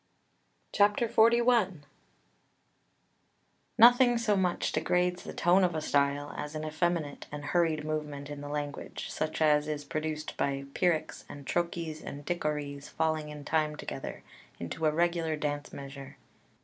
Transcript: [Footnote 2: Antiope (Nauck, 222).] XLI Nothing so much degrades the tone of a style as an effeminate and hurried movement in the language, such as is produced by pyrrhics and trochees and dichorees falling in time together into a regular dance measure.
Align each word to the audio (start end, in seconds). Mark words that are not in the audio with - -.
[Footnote 0.75 0.97
2: 0.97 1.03
Antiope 1.03 1.05
(Nauck, 1.05 1.13
222).] 1.13 1.45
XLI 1.45 1.85
Nothing 3.77 4.17
so 4.17 4.35
much 4.35 4.71
degrades 4.71 5.21
the 5.23 5.31
tone 5.33 5.63
of 5.63 5.75
a 5.75 5.81
style 5.81 6.33
as 6.35 6.55
an 6.55 6.65
effeminate 6.65 7.27
and 7.31 7.45
hurried 7.45 7.85
movement 7.85 8.27
in 8.31 8.41
the 8.41 8.49
language, 8.49 9.11
such 9.11 9.43
as 9.43 9.67
is 9.67 9.85
produced 9.85 10.35
by 10.37 10.65
pyrrhics 10.73 11.23
and 11.29 11.45
trochees 11.45 12.01
and 12.01 12.25
dichorees 12.25 12.89
falling 12.89 13.29
in 13.29 13.45
time 13.45 13.75
together 13.75 14.23
into 14.59 14.87
a 14.87 14.91
regular 14.91 15.35
dance 15.35 15.71
measure. 15.71 16.17